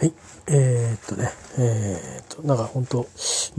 [0.00, 0.14] はい。
[0.46, 3.06] えー、っとね、えー、っと、なんか本当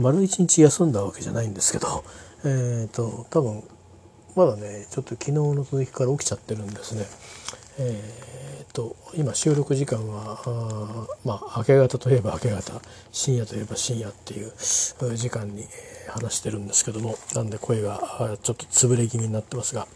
[0.00, 2.02] 丸一日休んだわけじゃないんですけど、
[2.44, 3.62] えー、っと、多分、
[4.34, 7.06] まだね、ちょっと昨日の続きから起きちゃってるんですね。
[7.78, 12.72] え、っと、今収録時間は、あまあ、明け方といえば明け方、
[13.12, 14.52] 深夜といえば深夜っていう
[15.14, 15.68] 時間に
[16.08, 18.00] 話してるんですけども、なんで声が
[18.42, 19.86] ちょっと潰れ気味になってますが、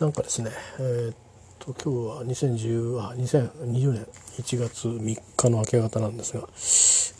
[0.00, 0.50] なんかですね、
[0.80, 1.14] えー、っ
[1.64, 4.06] と今日は2010あ2020年
[4.36, 5.00] 1月3
[5.36, 6.46] 日の明け方なんですが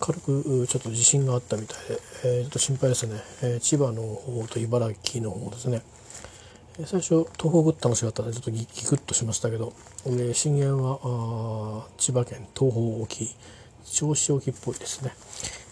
[0.01, 5.83] 軽くちょっと地震があったみたいで、えー、ちょっと心配ですね、えー、千葉の方と茨城の方ですね。
[6.87, 9.73] 最初東北って話があったのでちょっとギクッとしましたけど、
[10.09, 13.31] え震源は千葉県東方沖
[13.85, 15.15] 銚子沖っぽいですね、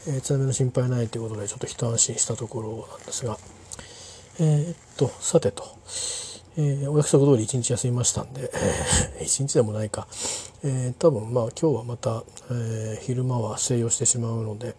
[0.07, 3.37] えー、津波の心配ないということでちょっと一安心したところなんですが
[4.39, 5.65] えー、っとさてと。
[6.55, 8.51] えー、お約束通り一日休みましたんで、
[9.19, 10.07] えー、一日でもないか、
[10.63, 14.75] えー、多分まあ今日はまた、えー、昼間は静養してしまうので、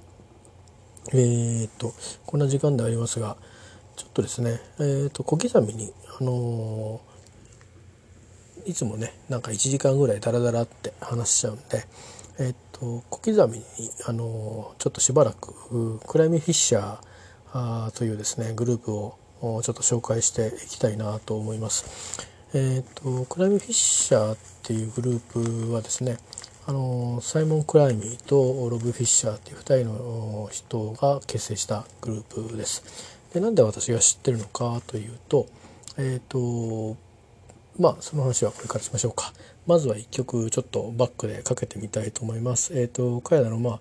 [1.13, 1.93] えー、っと
[2.27, 3.38] こんな時間でありますが
[3.96, 11.85] ちょっとですね、えー、っと小刻みに、あのー、いつもねなんか1時間ぐらいダラダラって話しちゃうんで、
[12.40, 13.65] え、っと小刻みに、
[14.05, 22.34] あのちょっとしばらくクライミフィッシャーというですねグループをちょっと紹介していきたいなと思います。
[22.54, 26.18] えーと、クライムフィッシャーっていうグループはですね
[26.66, 33.20] あのサイモン・クライミーとロブ・フィッシャーっていう2人の人が結成したグループです。
[33.34, 35.48] でなんで私が知ってるのかというと
[35.98, 36.96] えっ、ー、と
[37.80, 39.34] まあその話はこれからしましょうか。
[39.66, 42.80] まずは1曲ちょっとバックでかけてみたいと思います。
[42.80, 43.80] えっ、ー、と彼らのまあ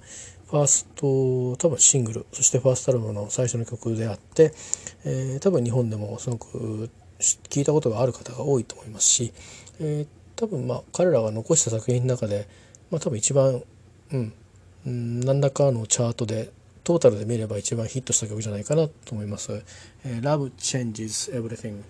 [0.52, 4.52] ファースト多分シングルそしてファーストアルバムの最初の曲であって、
[5.06, 9.32] えー、多分日本でもすごく聞いたことがある方が多いと思いますし、
[9.80, 12.46] えー、多分まあ彼らが残した作品の中で、
[12.90, 13.62] まあ、多分一番、
[14.12, 14.32] うん、
[14.86, 16.50] うん、何らかのチャートで
[16.84, 19.62] トータルで見れば一番ヒットした曲じゃないかなと思います。
[20.04, 21.80] えー、Love Changes Everything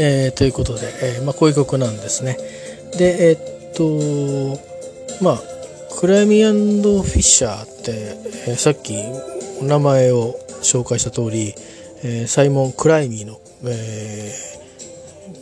[0.00, 2.38] えー、ということで、えー、まあ、こういう曲なんですね。
[2.96, 5.42] で、えー、っと、まあ、
[6.00, 8.16] クライミーフィッシャーって、
[8.46, 8.94] えさっき
[9.60, 11.54] お名前を紹介した通り、
[12.04, 14.32] えサイモン・クライミーの、え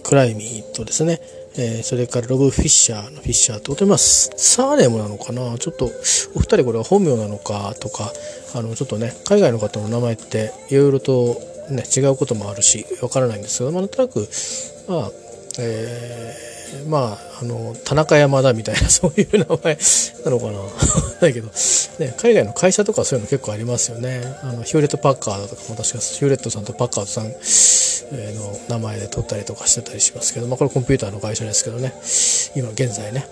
[0.03, 1.21] クライミーとですね、
[1.59, 5.59] えそれからロブ・フィッシャーのフィッシャーってことで、まあ、サーネムなのかな？
[5.59, 5.91] ちょっと、
[6.35, 8.11] お二人これは本名なのかとか、
[8.55, 11.39] あの、ちょっとね、海外の方の名前っていろいろと
[11.71, 14.29] ね、違うこともあるしわからないんですけど、まあ、なんとなく
[14.89, 15.11] まあ
[15.59, 19.79] えー、まああの田中山田みたいな そういう名前
[20.25, 20.61] なのかな。
[21.21, 21.49] だけど、
[21.99, 24.23] ね、海外の会社とかそういうの結構ありますよね。
[24.43, 31.95] あのヒューレット・パッカーだとかも確かヒューレットさんとパッカーさんの名前で取ったりとかしてたりしますけど、まあ、これコンピューターの会社ですけどね。
[32.55, 33.27] 今現在ね。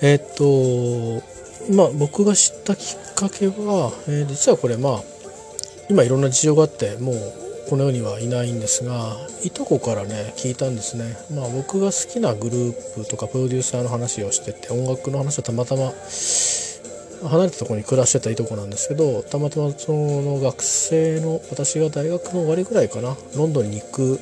[0.00, 1.24] えー、っと
[1.72, 5.17] まあ僕が知ったきっかけは、えー、実はこれまあ
[5.90, 7.16] 今いろんな事情があってもう
[7.68, 11.16] この世にはいないんですがいとこからね聞いたんですね。
[11.34, 15.92] まあ僕が好きなグループとかプロデューサーの話をしてて音楽の話をたまたま
[17.28, 24.20] 離れたとこに暮らしてたいとこなんですけどたまたまその学生の私が大学の終わりぐらいかなロンドンに行く、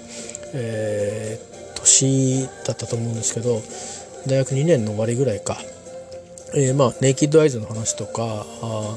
[0.55, 3.61] えー、年だったと思うんですけど
[4.27, 5.57] 大学2年の終わりぐらいか、
[6.55, 8.97] えー、まあネイキッドアイズの話とかあ、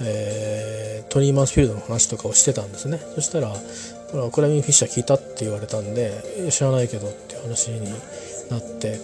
[0.00, 3.54] えー、トニー・マンスフィールドの話とかをしてたんですねそしたら
[4.32, 6.12] 「クラミン・フィッシャー聞いた?」って言われたんで
[6.50, 7.92] 「知らないけど」っていう話に
[8.50, 8.98] なって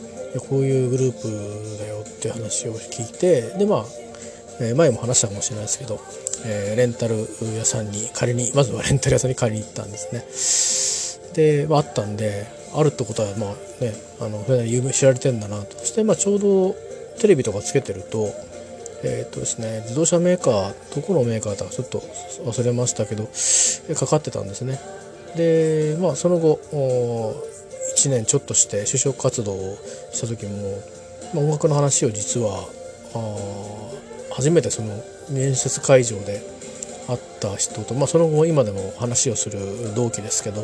[0.49, 5.99] こういうグループだよっていう話を聞いてでまあ前も話したかもしれないですけど、
[6.45, 16.77] えレンタル屋さんに借りにまずはレンタル屋さんに借りに行ったんですねで、まあ、あったんであるってことはまあねあのそれ有名知られてんだなとそしてまあちょうど
[17.19, 18.29] テレビとかつけてると
[19.05, 22.01] えっ、ー、とですね自動車メーカーどこのメーカーだかちょっと
[22.45, 23.29] 忘れましたけど
[23.95, 24.79] かかってたんですね。
[25.37, 26.61] でまあその後
[27.97, 29.79] 1年ちょっとして就職活動を
[30.13, 30.79] した時も、
[31.35, 32.69] まあ、音楽の話を実は
[34.33, 36.43] 初めてその面接会場で
[37.09, 40.63] 会った人と、まあ、その後今でも話をする同期ですけど、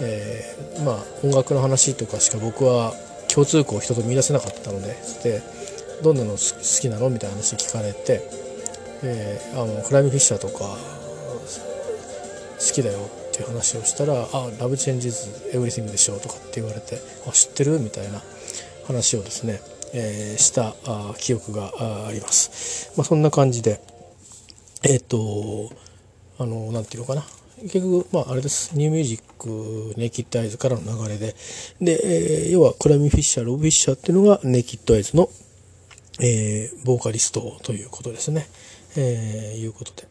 [0.00, 2.94] えー、まあ、音楽の話とかしか僕は
[3.28, 5.42] 共通項を人と見出せなかったのでで
[6.02, 6.38] どんなの好
[6.80, 7.10] きなの？
[7.10, 8.22] みたいな話聞かれて、
[9.02, 10.76] えー、あの Climie Fisher とか
[12.58, 12.98] 好きだよ
[13.28, 16.98] っていう話をしたら「あ Love Changes Everything でしょ」とかって言われて
[17.28, 18.22] 「あ知ってる?」みたいな
[18.86, 19.60] 話をですね
[19.92, 21.72] えー、したあ記憶が
[22.06, 22.92] あります。
[22.96, 23.80] まあ、そんな感じで
[24.82, 25.70] えっ、ー、と
[26.38, 27.24] あのなんていうのかな
[27.62, 31.34] 結局まああれですニューミュージックネイキッドアイズからの流れで
[31.80, 35.30] で、えー、要はクラミフィッシャーロブ・フィッシャーっていうのがネイキッドアイズの、
[36.20, 38.46] えー、ボーカリストということですね。
[38.96, 40.08] えー、いうことで。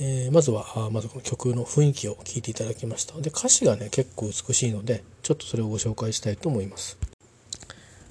[0.00, 6.98] えー、まずはまずこの曲の雰囲気を聴いていただきましたで歌詞がね結構美しいのでちょっとそれをご紹介したいと思います。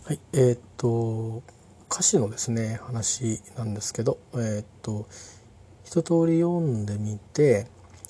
[0.05, 1.41] はい、えー、っと
[1.91, 5.07] 歌詞のですね話なんですけど、えー、っと
[5.83, 7.67] 一通り読んでみて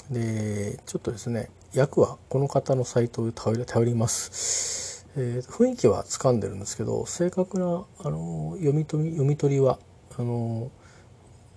[0.09, 9.77] でちょっとですね訳はこの方のサイトを頼ります、えー、雰囲気は掴んでるんですけど正確なあの読み取り読み取りは
[10.17, 10.71] あの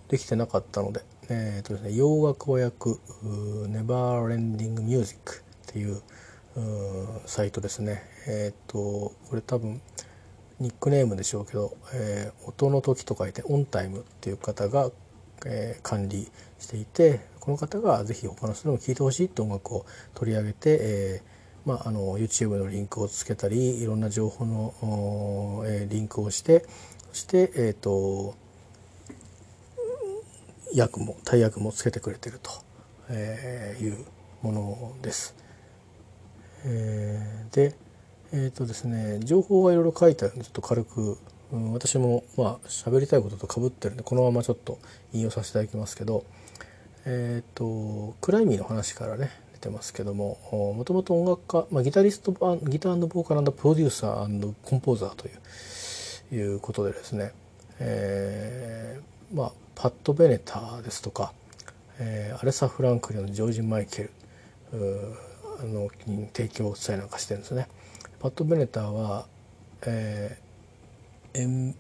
[0.09, 2.97] できてなかったので,、えーとですね、洋楽和訳
[3.69, 6.03] 「ネバーレンディングミュージック」っていう
[7.27, 8.03] サイトですね。
[8.27, 9.81] えっ、ー、とこれ多分
[10.61, 14.91] ニックネームでしょうけど、えー、音の時と書いてオンタイムっていう方が、
[15.47, 21.34] えー、管理していてこの方がぜひ他の人にも聴いてほしいって音楽を取り上げて、えー
[21.65, 26.65] まあ、あの YouTube のリンクをつけたりいろんな情報の、えー、リンクをして
[27.11, 28.35] そして、えーと、
[30.77, 32.51] 訳も大訳もつけてくれてると、
[33.09, 34.05] えー、いう
[34.43, 35.35] ものです。
[36.67, 37.75] えー、で
[38.37, 41.19] えーとですね、情報がいろいろ書いてあるんでちょっと軽く、
[41.53, 44.81] うん、私もまあ喋りたいこととかぶってるんでこのままちょっと
[45.13, 46.25] 引用させていただきますけど、
[47.05, 49.31] えーと、クライミーの話からね
[49.65, 50.39] てますけども
[50.77, 52.33] もともと音楽家、まあ、ギタリスト
[52.63, 55.35] ギターボーカルプロデューサーコンポーザーという
[56.35, 57.33] いうことでですね、
[57.79, 61.33] えーまあ、パッド・ベネターですとか、
[61.99, 64.11] えー、アレサ・フランクリンのジョージ・マイケル
[65.61, 67.69] あのに提供したりなんかしてるんですね。
[68.19, 69.27] パッド・ベネターは、
[69.87, 71.75] えー、エン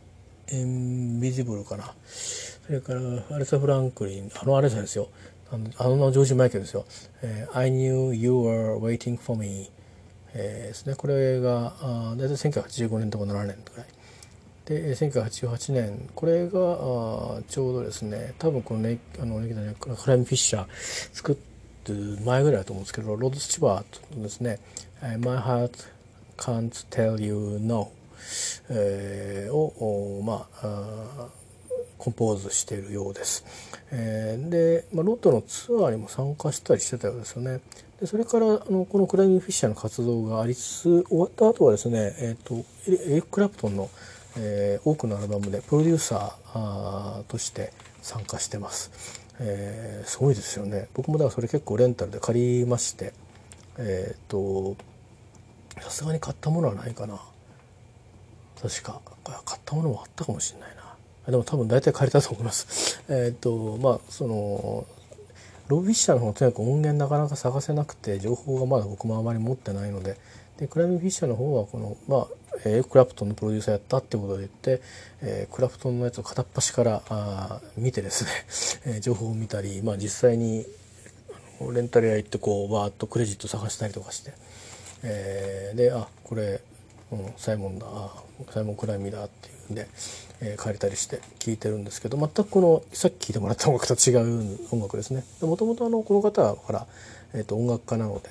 [0.53, 1.95] エンビジブルかな
[2.67, 5.09] それからアレサ・フランクリンあのアレサですよ
[5.51, 6.85] あのジョージ・マイケルですよ
[7.23, 9.71] 「えー、I knew you were waiting for me、
[10.33, 10.95] えー」ですね。
[10.95, 13.87] これがあ大体1985年とか7年ぐらい
[14.65, 19.41] で1988年これがあちょうどですね多分このねあの
[19.77, 20.69] クライム・フィッシャー
[21.13, 21.93] 作って
[22.25, 24.59] 前ぐらいだと思うんですけどロード・スチュワートのですね
[25.21, 25.73] 「My Heart
[26.39, 27.93] can't tell you no、
[28.71, 31.44] えー、をまああ
[31.99, 33.45] コンポーズしているようです。
[33.91, 37.61] えー、で、まあ、ロットのツアーにも参加したりしてたようですよね。
[38.01, 42.55] でそれからあのこのクライミングフィッシャーの活動がありつつ終わった後はですね、えーと、
[42.87, 43.89] エリック・クラプトンの、
[44.37, 47.73] えー、多くのアルバムでプロデューサーとして
[48.03, 49.23] 参加してます。
[49.41, 50.89] えー、すごいですよね。
[50.95, 53.13] 僕もだからそれ結構レンタルで借りまして、
[53.79, 54.77] えっ、ー、と
[55.81, 57.21] さすがに買ったものはないかな
[58.61, 59.01] 確か
[59.45, 60.84] 買ったものもあったかもしれないな
[61.27, 63.03] でも多分大体借りたと思います。
[63.09, 64.87] えっとまあその
[65.69, 70.17] ロビッシャーの方とにかく音源なかなか探せなくて情報がまだ僕もあまり持ってないので。
[70.59, 72.29] でクライミングフィッシャーの方はこのまあ
[72.65, 74.83] エクラプトンのプロデューサーやったってことで言って、
[75.21, 78.31] えー、クラプトンのやつを片っ端からあ見てですね、
[78.95, 80.65] えー、情報を見たり、まあ、実際に
[81.73, 84.33] レンタル屋行ってこうバーッとクレジット探したりとかして。
[85.07, 86.61] えー、であこれ、
[87.13, 87.87] うん、サイモンだ
[88.53, 89.87] サイモン・クライミーだっていうんで、
[90.41, 95.25] えー、借りたりして聴いてるんですけど全くこのさっき聴いてもらった音楽と違う音楽ですね。
[95.41, 96.87] もともとこの方はほら、
[97.33, 98.31] えーと、音楽家なので。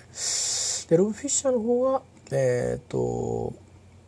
[0.90, 3.54] でロブ・フィッシャーの方はえっ、ー、と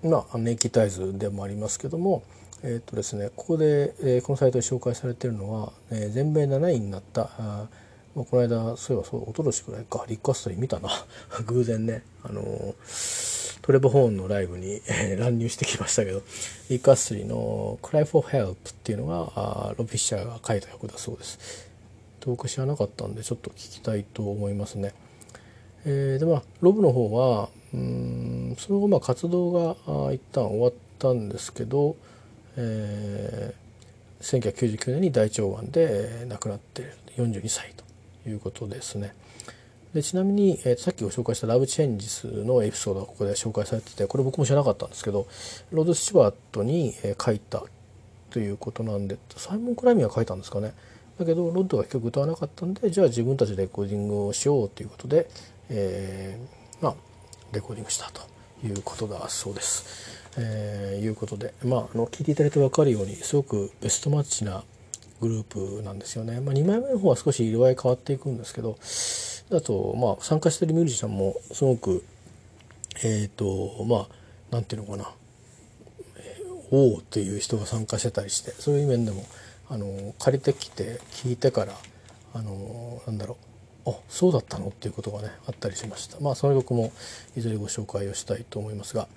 [0.03, 2.23] まあネイキッドアイズでもありますけども
[2.63, 7.67] えっ、ー、とですねここで、えー、このサイトで紹介されてるのは、えー、全米7位になったあ
[8.15, 10.89] まあ、この間そういえばそうおととしくらいかリック・アストリー見たな。
[11.47, 12.73] 偶然ねあのー、
[13.65, 14.79] トレボホーンのライブに、
[15.17, 16.21] 乱入してきましたけど
[16.69, 21.67] リック・アスリーの「Cry for Help」っていうのがあロビッシャーが書いた曲だそうです。
[22.19, 24.93] 遠く知らなかったんでちょっと聞きたいと思いますね。
[25.83, 31.95] えー、でまあロブの方はうんその後まあ活動が一旦終わったんですけど、
[32.57, 37.73] えー、1999年に大腸がんで亡くなって42歳
[38.23, 39.15] ということですね。
[39.95, 45.25] でちなみに、えー、さっきご紹介した「ラブ・チェンジス」のエピソードがここで紹介されててこれ僕も知らなかったんですけど
[45.71, 47.63] ロード・スチュワートに、え、書いた
[48.29, 50.73] ということなんでサイモン・クライミーが書いたんですかね
[51.17, 55.29] だけどロッドが結局歌わなかったんでじゃあ自分たちでレコーディングをしようということで、
[55.69, 56.95] えー、まあ
[57.53, 58.21] レコーディングしたと
[58.67, 60.25] いうことだそうです。
[60.37, 64.65] えー、いうことでまああの聞いていただいて分かるようにすごくベストマッチな
[65.21, 66.41] グループなんですよね。
[66.41, 68.77] まあ、2枚目の方は少し色合い変わっていくんですけど
[69.51, 72.03] あと、まあ、参加してるミュージシャンもすごく
[72.97, 74.07] えっ、ー、とまあ
[74.51, 75.11] なんていうのかな。
[76.71, 79.23] 王っていう人が参加してたりしてそういう面でも
[79.69, 81.73] あの借りてきて聞いてから
[82.33, 83.37] あのなんだろ
[83.85, 83.89] う。
[83.91, 84.69] あそうだったの？
[84.69, 86.19] っていうことがねあったりしました。
[86.19, 86.91] まあその曲も
[87.37, 89.07] いずれご紹介をしたいと思いますが。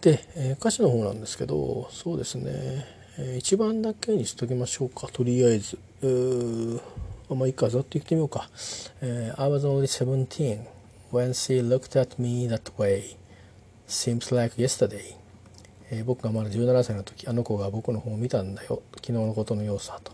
[0.00, 2.50] で、えー、歌詞の方なんですけどそうですね。
[3.16, 5.78] えー、1番だけにしときましょうかとりあえず。
[7.30, 8.48] まあいいかざっと言ってみようか、
[9.00, 10.64] えー、I was only 17
[11.12, 13.16] when she looked at me that way
[13.86, 15.16] seems like yesterday
[15.90, 20.12] えー、僕がまだ17歳の時あの子が僕の方を見たんだよ昨日のことのようさと、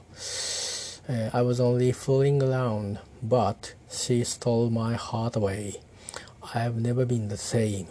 [1.08, 5.80] えー、I was only fooling around but she stole my heart away.
[6.42, 7.86] I have never been the same、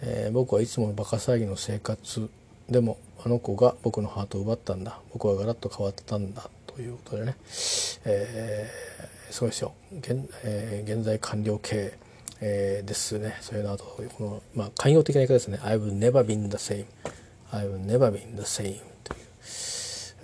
[0.00, 2.30] えー、僕はいつものバカ騒ぎの生活
[2.68, 7.36] でもあの子が僕のハートを奪ったんだ僕はガラッと変わったんだということでね、
[8.04, 9.74] えー、すごいですよ。
[10.00, 11.92] 現,、えー、現在完了形、
[12.40, 13.36] えー、ですね。
[13.42, 16.86] それの後この、まあ、寛容的な言い方ですね「I've never been the same」
[17.52, 19.20] 「I've never been the same」という、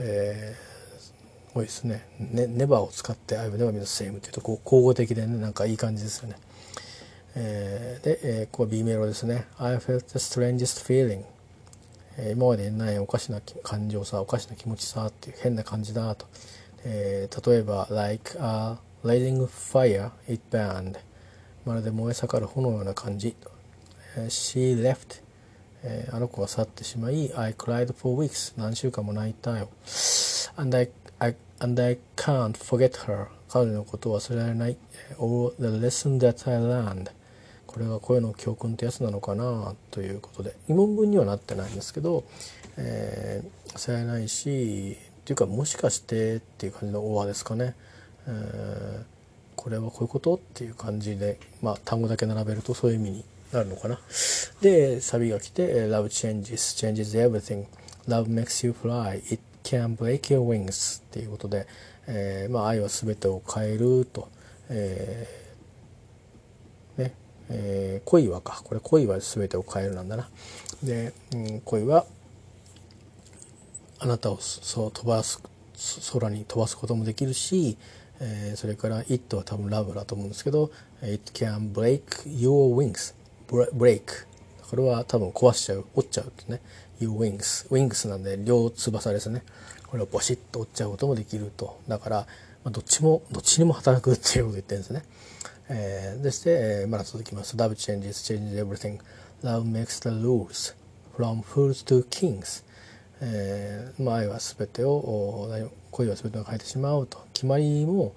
[0.00, 1.14] えー、す
[1.54, 2.04] ごいですね。
[2.18, 6.36] ね「never」を使って「I've never been the same」というとこう交互的でねなんかいい感じですよね。
[7.36, 11.22] えー、で、えー、ここは B メロですね「I felt the strangest feeling」
[12.22, 16.26] え、今までにないおかしな感情さおかしな気持ちさっていう変な感じだと、
[16.84, 20.98] えー、例えば「like a blazing fire it burned」
[21.64, 23.34] まるで燃え盛る炎のような感じ
[24.28, 25.22] 「she left」
[25.82, 29.70] えー、あの子が去ってしまい「I cried for weeks」何週間も泣いたよ
[30.56, 34.76] 「and I, I, and I can't forget her」彼女のことを忘れられない
[35.18, 37.10] 「all the lesson that I learned」
[37.70, 42.24] これが声の教訓ってやつなのかなということで疑問文にはなってないんですけど、
[42.76, 47.76] えー、されないしっていうかもしかしてっていう感じのオアですかね、
[48.26, 49.04] えー、
[49.54, 54.00] これはこういうことっていう感じで、まあ、単語だけ並べるとそういう意味になるのかな。
[54.60, 57.66] でサビが来て「Love changes, changes everything.
[58.08, 59.18] Love makes you fly.
[59.32, 61.68] It can break your wings」っていうことで、
[62.08, 64.28] えーまあ、愛は全てを変えると、
[64.70, 65.39] えー、
[67.50, 68.62] えー、恋はか。
[68.64, 70.28] これ恋は全てを変えるなんだな。
[70.82, 72.06] で、うん、恋は
[73.98, 75.42] あなたをそう飛ばす
[76.12, 77.76] 空に飛ばすこともできるし、
[78.20, 80.70] えー、それから「it」は多分「love」だと思うんですけど
[81.02, 83.14] 「it can break your wings」
[83.50, 84.02] break.
[84.70, 86.60] これは多分壊しちゃう折っちゃうとね。
[87.00, 87.68] Your wings.
[87.70, 89.42] Wings なんで両翼ですね。
[89.88, 91.80] これをボシッと折っちゃうこともできると。
[91.88, 92.16] だから、
[92.62, 95.02] まあ、どっちもどっちにも働くっていうことを言ってるんですね。
[95.72, 97.56] えー、でして、えー、まだ続きます。
[97.56, 98.98] Love changes, changes everything.
[99.42, 100.74] Love makes the rules
[101.16, 102.64] from fools to kings.
[103.20, 105.48] えー、まあ、愛は全てを
[105.92, 108.14] 恋は全てを変えてしまうと決まりも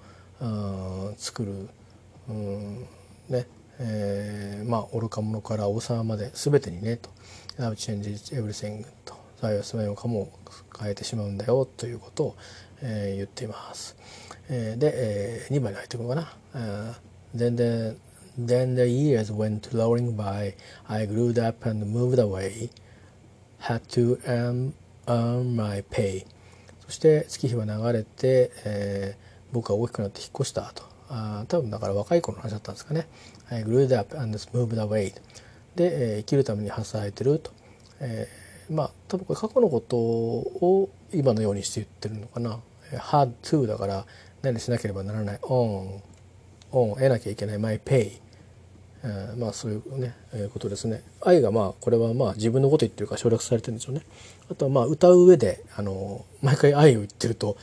[1.17, 1.69] 作る、
[2.29, 2.87] うん
[3.29, 3.45] ね
[3.79, 7.09] えー、まあ愚か者から王様まで全てにねと
[7.59, 10.31] 「Love changes everything」と「愛は全てをかも
[10.79, 12.35] 変えてしまうんだよ」ということを、
[12.81, 13.95] えー、言っています。
[14.49, 17.12] えー、で、えー、2番に入っていくのかな。
[17.35, 17.95] Then the,
[18.37, 20.55] then the years went rolling by.
[20.87, 22.69] I grew up and moved away.
[23.59, 24.73] Had to earn,
[25.07, 26.25] earn my pay.
[26.85, 30.83] そして月日は流れて、えー、僕は大きくなって引っ越したと。
[31.09, 33.07] あ多分だから若い頃の話だったんですかね。
[33.49, 35.13] I grew up and moved away.
[35.75, 37.51] で、えー、生きるために働いてると。
[37.99, 42.59] えーまあ多分これ過去のことを今のようにして言ってるのかな
[42.91, 44.05] had to だから
[44.41, 46.01] 何しなければならない on
[46.73, 47.57] on 得なきゃいけない。
[47.57, 48.23] My pay
[49.05, 51.03] えー、まあそういうね、えー、ことですね。
[51.21, 54.01] 愛がまあこれはまあ自分のこと言ってるから省略されてるんでしょうね。
[54.49, 57.57] あとはまあ歌う上であの毎回愛を言ってると、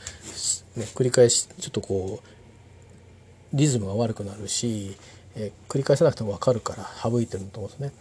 [0.77, 4.95] ね、繰り返しちょっとこうリズムが悪くなるし、
[5.35, 7.91] えー、繰り返さなくても分かるから省いてると思うんですね。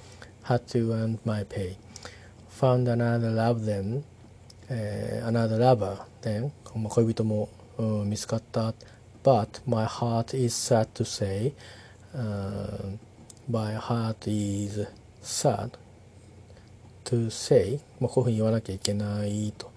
[0.45, 1.77] Had to earn my pay
[2.61, 4.03] found another love then、
[4.69, 7.49] えー、another lover then 恋人も、
[7.79, 8.75] うん、見つかった。
[9.23, 11.53] But my heart is sad to say、
[12.15, 12.97] uh,
[13.51, 14.87] my heart is
[15.23, 15.71] sad
[17.05, 19.71] to say まあこういうふうに言わなきゃいけないと。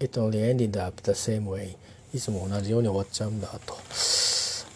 [0.00, 1.76] It only ended up the same way.
[2.14, 3.76] いつも同じように終わっちゃうんだと。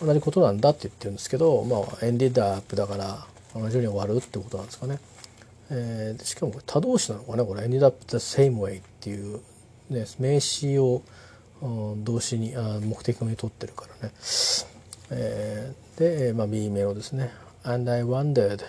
[0.05, 4.99] 同じことなんだって言ってるんですけどまあ ended up だから同じように終わるってことなんですかね、
[5.71, 7.45] えー、しかもこれ他動詞なのかな？
[7.45, 9.41] これ ended up the same way っていう、
[9.89, 11.03] ね、名詞を
[12.05, 14.15] 動詞にあ目的語に取ってるからね、
[15.11, 17.31] えー、で、まあ、B メロですね。
[17.63, 18.61] And I wondered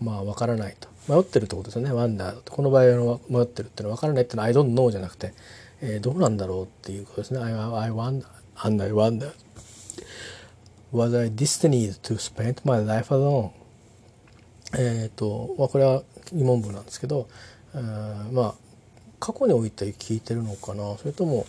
[0.00, 0.88] まあ分からないと。
[1.06, 1.92] 迷ってるってことですよね。
[1.92, 5.34] wonder この場合の迷ってるっていうのは分からないっていうのは I don't know じゃなくて、
[5.82, 7.40] えー、どうなんだろうっていうことですね。
[7.40, 8.24] I, I wonder
[8.62, 9.32] and I wonder
[10.92, 13.50] was I destined to spend my life alone?
[14.76, 17.28] えっ、と、まあ、これは疑問文なんですけど、
[18.32, 18.54] まあ
[19.24, 20.98] 過去において聞いてるのかな？
[20.98, 21.46] それとも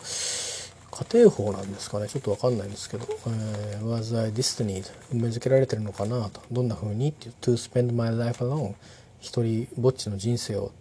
[1.12, 2.08] 家庭法なんですかね？
[2.08, 6.30] ちょっと分かんないんですけど「えー、Was I destined」運命づけられてるのかな？
[6.30, 7.10] とどんなふうに？
[7.10, 8.76] っていう「To spend my life alone」
[9.20, 10.72] 一人ぼっちの人生を、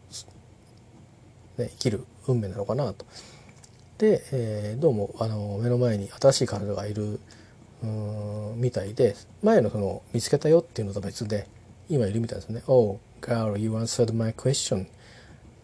[1.58, 2.92] ね、生きる運命なのかな？
[2.92, 3.04] と。
[3.98, 7.18] で、えー、どうもあの目の前に新しい彼女がいる
[8.54, 11.48] みたいで前のその見つけたよっていうのと別で
[11.88, 12.62] 今いるみたいですね。
[12.68, 14.86] Oh, girl, you answered my question.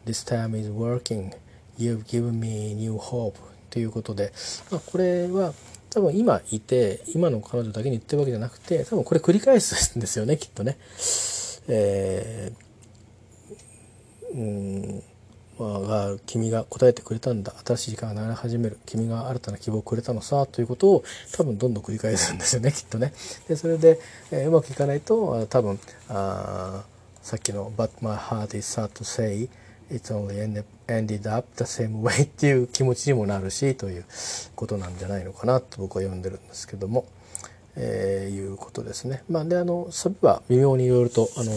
[0.07, 1.33] This time is working.
[1.79, 3.37] You've given me new hope.
[3.71, 4.33] ということで、
[4.71, 5.55] まあ、これは
[5.91, 10.77] 多分今いて今の彼女だけに言ってるわけじゃなくて多分これ繰り返すんですよねきっとね。
[11.69, 15.03] えー、うん
[15.61, 21.05] まあ、君が答えてくれたんだ新しい時間が流れ始める君が新たな希望をくれたのさということを
[21.37, 23.13] 多分どんどん繰り返すんですよねきっとね。
[23.47, 26.83] でそれで、えー、うまくいかないと多分あ
[27.21, 29.51] さっきの「But my heart is sad to say
[29.91, 34.05] It's only ended up the same way っていう気持ちにもなるしという
[34.55, 37.07] ことなんじゃないのかなと僕は読んでるんですけども、
[37.77, 39.25] えー、いうことですね。
[39.29, 41.51] まあ、であのサビは微妙にいろいろとあの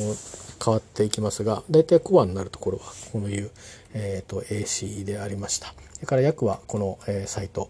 [0.63, 3.51] 変わっていきますが大体コアになるところはこういう、
[3.93, 5.73] えーと、AC でありました。
[5.93, 7.69] それから訳はこの、えー、サイト、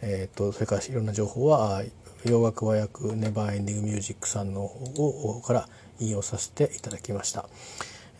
[0.00, 1.82] えーと、それからいろんな情報は
[2.24, 5.68] 洋楽和訳ネバーエンディングミュージックさんの方から
[6.00, 7.48] 引用させていただきました。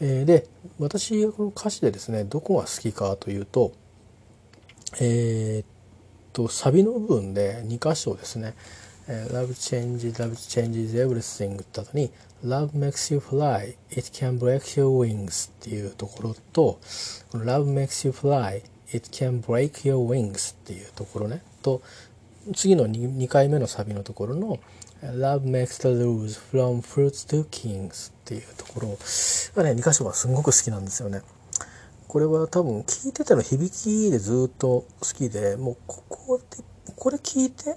[0.00, 3.72] えー、で私この歌詞でですねどこが好きかというと
[5.00, 5.66] えー、っ
[6.33, 8.54] とサビの部分で2箇所ですね
[9.09, 12.11] 「Love changes, love changes everything」って後に
[12.44, 16.78] 「Love makes you fly, it can break your wings」っていうところと
[17.33, 21.83] 「Love makes you fly, it can break your wings」っていうところねと
[22.54, 24.59] 次の 2, 2回目のサビのところの
[25.12, 28.88] 「Love makes the rules from fruits to kings っていうところ。
[29.55, 31.21] がね、2箇所がすごく好きなんですよね。
[32.09, 36.64] これは多分聞いてての響きでずっと好きで、もうここで、
[36.97, 37.77] これ聞いて、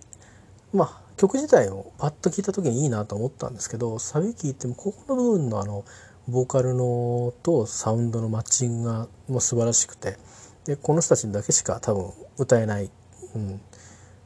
[0.72, 5.84] まあ曲自体をパッと聞いた時にいいなと思ったんですけど、サビ聞いてもここの部分のあの、
[6.30, 10.18] ボーカルのとサウンドのマッチングがもう素晴らしくて、
[10.64, 12.90] で、この人たちだけしか多分歌えない、
[13.36, 13.60] うん、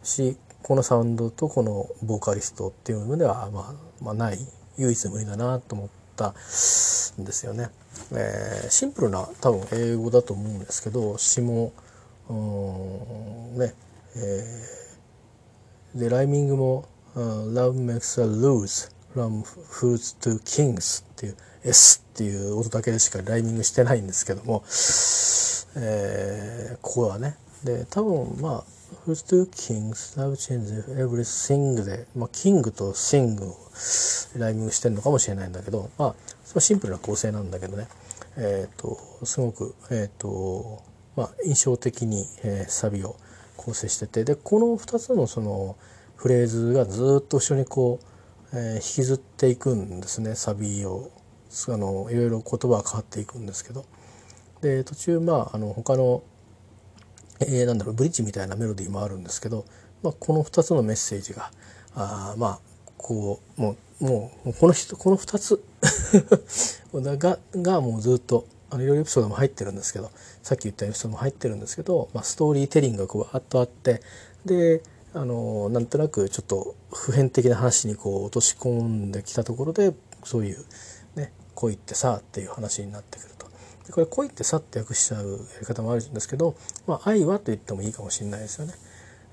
[0.04, 4.38] し、このサウンドとこのボーカリストっていうのでは、まあ、まあない
[4.78, 7.70] 唯一無二だなと思ったんですよね。
[8.14, 11.74] えー、シンプルな多分英語だと思うんですけど詩も
[12.30, 13.74] うんね
[14.16, 24.64] えー、でライミングも「Love makes a lose from fools to kings」っていう S っていう音だけでしかライミングしてないんですけども、
[25.76, 30.16] えー、ここはねで多分まあ Who's two kings?
[30.16, 33.56] Love changes everything で、まあ、キングとシングを
[34.38, 36.14] ライミングしてるのかもしれないんだけど、ま
[36.56, 37.88] あ、シンプルな構成なんだけどね、
[38.38, 40.84] えっ、ー、と、すごく、えっ、ー、と、
[41.16, 43.16] まあ、印象的に、えー、サビを
[43.58, 45.78] 構成してて、で、この2つのその
[46.16, 48.00] フレーズがずっと一緒にこ
[48.54, 51.10] う、えー、引きずっていくんですね、サビを。
[51.70, 53.84] あの、いろいろ言葉が変わっていくんですけど。
[54.62, 56.22] で、途中、まあ、あの、他の
[57.48, 59.66] えー、なんだろうブリッジみたいなメロディーもあるんですけど、
[60.04, 61.52] まあ、この2つのメッセージが
[61.96, 62.60] あまあ
[62.98, 65.64] こうもうもうこの人この2つ
[66.94, 74.02] ががもうずっとあのいろいろエピソードも入ってるんですけどさっき言ったエピソードも入ってるんですけど、まあ、ストーリーテリングがこうわっとあって
[74.46, 74.82] で
[75.14, 80.66] あのなんとなくちょっと普遍的な話にこう落とし込んできたところでそういう、
[81.16, 83.31] ね、恋ってさっていう話になってくる。
[83.86, 86.56] でこれ恋ってさって訳しちゃうやり方もあるんですけど、
[86.88, 88.74] まあ、愛はと言ってもいいかもしれないですよね。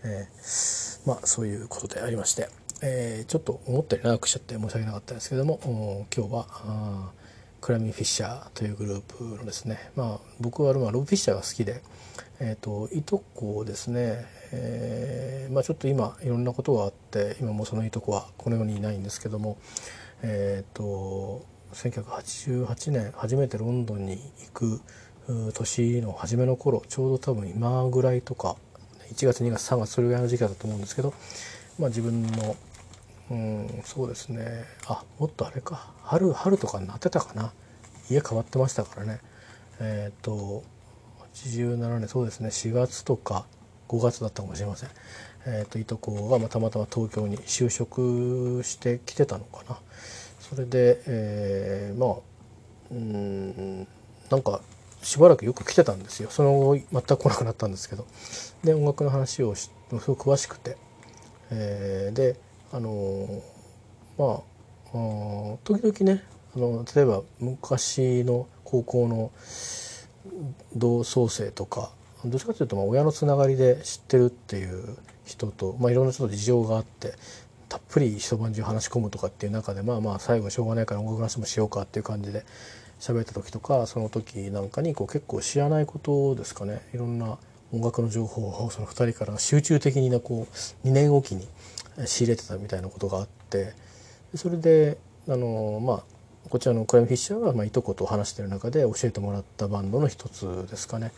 [0.04, 2.48] えー、まあそういうことでありまして、
[2.82, 7.12] えー、ちょっと思ったより長くしちゃって申し訳なかったですけども今日は
[7.60, 11.82] クラミ・フィッシャーというグループのですね、まあ、僕はロブ・フィッシャーが好きで、
[12.40, 19.58] えーと、いとこですね、えーまあ、ちょっと今いろんなことがあって今もそのいとこはこの世にいないんですけども、
[20.22, 24.80] えーと、1988年初めてロンドンに行く
[25.54, 28.56] 年の初めの頃ちょうど多分今ぐらいとか
[29.12, 31.12] 1月2月3月それぐらいの時期だと思うんですけど、
[31.78, 32.56] まあ、自分の
[33.30, 34.64] うんそうですね。
[34.86, 35.92] あもっとあれか。
[36.02, 37.52] 春春とかになってたかな。
[38.10, 39.20] 家変わってましたからね。
[39.80, 40.64] えっ、と
[41.34, 42.48] 87年そうですね。
[42.48, 43.46] 4月とか
[43.88, 44.90] 5月だったかもしれません、
[45.46, 49.78] えーと、いとこが、またまたま東京に就職してきてたのかな。
[50.48, 52.18] それで、えー、まあ
[52.90, 53.86] うん
[54.30, 54.60] なんか
[55.02, 56.30] しばらくよく来てたんですよ。
[56.30, 58.06] その後全く来なくなったんですけど。
[58.64, 60.76] で音楽の話をすごく詳しくて、
[61.50, 62.36] えー、で
[62.72, 63.42] あの
[64.18, 66.24] まあ時々ね
[66.56, 69.30] あの例えば昔の高校の
[70.74, 71.90] 同窓生とか
[72.24, 77.12] どっちかというとまあ親のつながりで知ってるっていう人と、まあ、いろんな人と事情があって
[77.68, 82.44] たっぷり一晩中話し込むとかっていう中でまあまあ最後しょうがないから音楽の話もしようかっていう感じで
[83.00, 87.38] 喋った時とかその時なんかにこう結構知らないことですかねいろんな
[87.72, 91.46] 音楽の情報をその2人から集中的にねこう2年おきに
[92.06, 93.74] 仕入れてたみたいなことがあって
[94.34, 96.02] それであのまあ
[96.48, 101.12] こちらのクライムフィッシャーは、まあ、いとこと話してる中で教えてもらったバンドの一つですかね。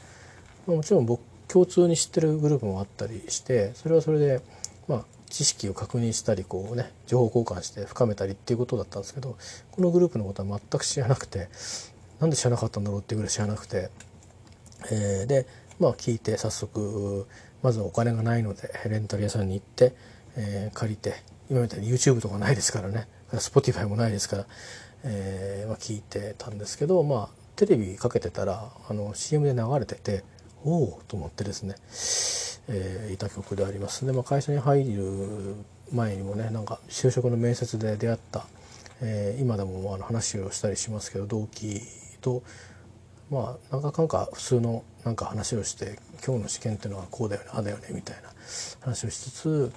[0.66, 4.40] もちろん僕共通に知ってるグループもあったりしてそれはそれで、
[4.88, 9.38] まあ、知識を確認したりこうね情報交換して深めたりっていうことだったんですけど
[9.70, 11.48] このグループのことは全く知らなくて
[12.20, 13.88] なんで知らなかったんだろうっていうぐらい知らなくて、
[14.90, 15.46] え、で
[15.78, 17.26] まあ聞いて早速
[17.62, 19.94] まずお金がないのでレンタル屋さんに行って、
[20.36, 21.14] え、借りて
[21.50, 24.46] 今みたいに YouTube とかないですからね Spotify もないですから、
[25.04, 30.24] えーま、聞いてたんですけどまあテレビかけてたらあの CM で流れてて
[30.64, 31.74] おおと思ってですね、
[32.68, 35.56] えー、いた曲でありますで、まあ、会社に入る
[35.92, 38.46] 前にもねなんか就職の面接で出会った、
[39.02, 41.80] えー、今でもあの話をしたりしますけど同期
[42.20, 42.42] と
[43.30, 48.28] まあなんかかんか普通のなんか話をして今日の試験っていうのはこうだよねああだよねみたいな
[48.80, 49.72] 話をしつつ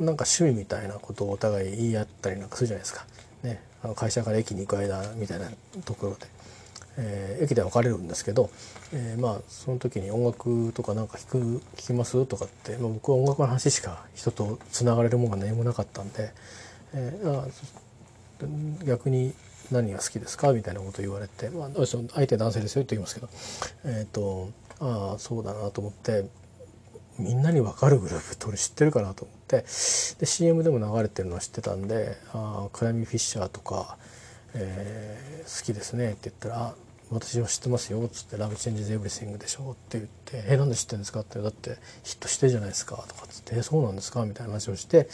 [0.00, 3.06] なんか趣味みたいなことをお互い言い合ったりなんかするじゃないですか。
[3.44, 5.50] ね、あの会社から駅に行く間みたいな
[5.84, 6.26] ところで、
[6.96, 8.50] えー、駅で別れるんですけど、
[8.92, 12.24] えー、まあその時に音楽とかなんか弾く弾きます？
[12.26, 16.32] とかって、まあ、僕は音楽の話しか人とつながれるものが何もなかったんで、
[16.92, 17.46] えー、あ
[18.84, 19.34] 逆に
[19.70, 20.52] 何が好きですか？
[20.52, 23.28] みたいなことを言われて、まあ、相手男性ですよって言いますけど
[23.84, 26.26] え、ー、とああそうだなと思って
[27.18, 29.64] みんなに分かるグループって俺知ってるかなと思って
[30.18, 33.96] で CM でも流れてるのは知ってたんで「あ Climie Fisher とか、
[34.52, 36.74] えー、好きですね」って言ったら
[37.14, 45.08] 「私は知ってますよ」っつって「Love Changes Everything でしょ」って言って「えなんで知ってるんですか?」って「だってヒットしてるじゃないですか」とかっつって「えそうなんですか?」みたいな話をして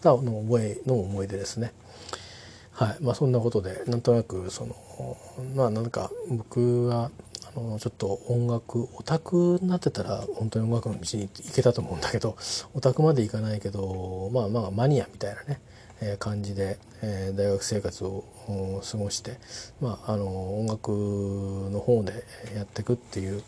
[0.00, 1.72] たの覚えの思い出ですね。
[2.72, 4.74] はいまあ、そんなことでなんとなくその
[5.54, 7.10] まあなんか僕が
[7.54, 12.36] あのちょっと音楽オタクになってたら本当に音楽の道に行けたと思うんだけど
[12.72, 15.60] オタクまで行かないけどまあまあマニアみたいなね、
[16.18, 18.24] 感じで、大学生活を
[18.90, 19.38] 過ごして、
[19.80, 20.90] まあ、あの音楽
[21.72, 23.42] の方でやっていくっていう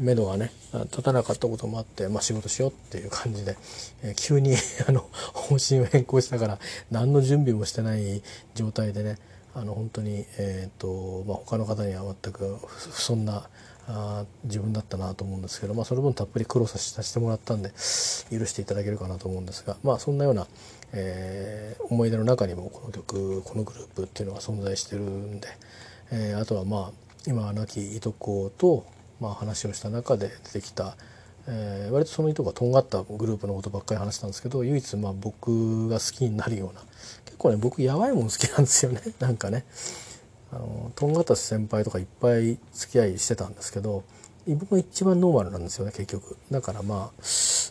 [0.00, 0.52] 目処がね
[0.84, 3.56] 立たなかったこともあって、まあ、仕事しようっていう感じで、
[4.02, 4.54] えー、急に
[4.86, 6.58] あの方針を変更したから
[6.90, 8.22] 何の準備もしてない
[8.54, 9.18] 状態でね
[9.54, 12.58] あの本当に、えーとまあ、他の方には全く
[12.92, 13.48] そんな
[13.88, 20.46] あ自分だったなと思うんですけど、まあ、その分たっぷり苦労させてもらったんで許していただけるかなと思うんですが、まあ、そんなような、
[20.92, 25.48] えー、思い出の中にもこの曲このグループっていうのが存在してるんで、
[26.10, 26.92] えー、あとはまあ
[27.26, 28.86] 今亡きいとこと
[29.20, 30.96] まあ、話をした中で出てきた、
[31.46, 36.82] えー、割とその意図がとんがったグループのことばっかり話したんですけど唯一まあ僕が好きになるような
[37.24, 39.00] 結構ね僕やばいもん好きなんですよね。
[39.20, 39.64] なんかね。
[40.50, 44.02] あのとんがった先輩とかいっぱい付き合いしてたんですけど
[44.48, 46.38] 僕が一番ノーマルなんですよね結局。
[46.50, 47.22] だからまあ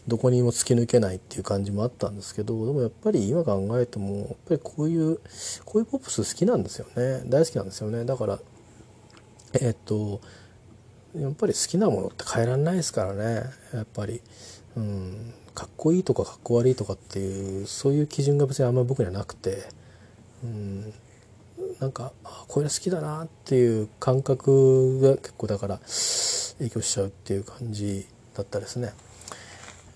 [0.08, 5.20] どこにも突き抜けないっていう感じもあったんですけどでもやっぱり今考えてもやっぱりこういう
[5.66, 7.24] こういうポップス好きなんですよね。
[7.26, 8.06] 大好きなんですよね。
[8.06, 8.40] だから
[9.54, 10.22] えっと
[11.16, 13.44] やっぱり好きなものって変えられないですからね。
[13.74, 14.22] やっぱり、
[14.78, 19.64] うん、かっこいいとかかっこ悪いとかっていうそういう基準が別にあんまり僕にはなくて、
[20.44, 20.94] うん、
[21.80, 25.80] なんかあこれ好きだなっていう感覚が結構だから
[26.60, 28.94] 影響しちゃうっていう感じだったですね。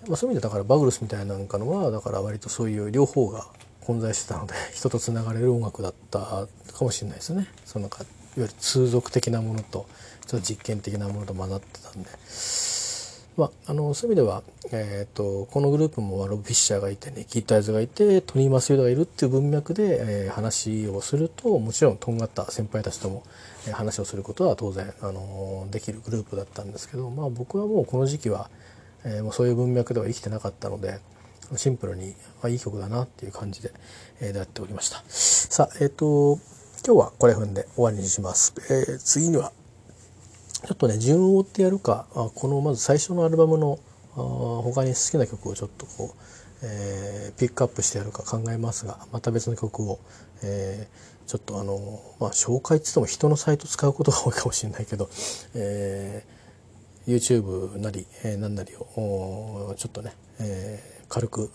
[0.08, 3.46] まあ、そういう意味でだからバグルスみたいなんかのはだから割とそういう両方が
[3.80, 7.46] 混在してたので 人とつながれる音楽だったかもしれないですね。
[7.64, 9.86] そのいわゆる通俗的なものと
[10.26, 12.08] ちょっと実験的なものと混ざってたんで。
[13.34, 23.22] まあ、あのそういう意味では、えーと、このグループもロブ・フィッシャーがいてねキータイズがいてトニー・マスユードがいるっていう文脈で、えー、話をするともちろんとんがった先輩たちとも、
[23.66, 28.50] えー、話をすることは当然、あのできるグループだったんですけど、まあ、僕はもうこの時期は、
[29.04, 31.00] えー、もうそういう文脈では生きてなかったので
[31.56, 33.72] シンプルに、あ、いい曲だなっていう感じで、
[34.20, 35.02] えー、やっておりました。
[35.08, 36.38] さあえっ、ー、と
[36.84, 39.52] 今日はこれ踏んで終わりにします、えー、次には
[40.66, 43.78] ちょっとね順を追ってやるかこのまず最初のアルバムの
[44.14, 46.16] あ他に好きな曲をちょっとこう、
[46.64, 50.00] えー、ピックアップしてやるか考えますがまた別の曲を、
[50.42, 55.08] えー、ちょっとあのまあ紹介っつっても人のサイト使うことが多いかもしれないけど、
[55.54, 56.41] えー、
[57.06, 61.50] YouTube なり、えー、何なりをちょっとね、えー、軽く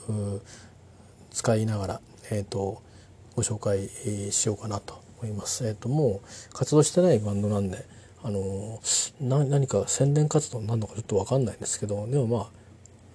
[1.32, 2.82] 使いながら、えーと、
[3.36, 3.90] ご紹介
[4.32, 5.68] しようかなと思います。
[5.68, 7.86] えーともう活動してないバンドなんで
[8.24, 8.80] あの
[9.22, 12.38] 何か宣伝活動になるのかちょっと分かんないんですけどでもま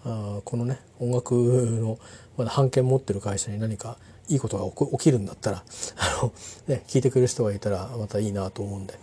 [0.04, 1.98] ああこのね音楽の
[2.36, 5.64] まだ版権持ってる会社に何かいいことが起きるんだったら
[5.96, 6.32] あの、
[6.68, 8.94] ね、聞いてくれる人がいたらまたいいなと思うんで、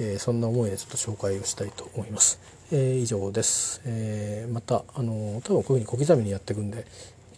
[0.00, 2.40] えー、そんな思いでちょっと紹介をしたいと思います。
[2.70, 6.86] えー、以上です、えー、またあの多分こういうふうに小刻みにやっていくんで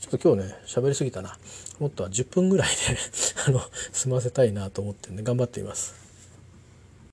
[0.01, 1.39] ちょっと今日ね喋りすぎたな
[1.79, 2.75] もっとは10分ぐらいで
[3.47, 3.61] あの
[3.93, 6.04] 済ませたいなと思ってんで頑張っています。